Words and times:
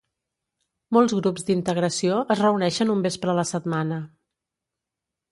Molts 0.95 1.13
grups 1.17 1.43
d'integració 1.49 2.15
es 2.35 2.41
reuneixen 2.45 2.93
un 2.93 3.03
vespre 3.07 3.33
a 3.33 3.35
la 3.41 3.43
setmana. 3.53 3.99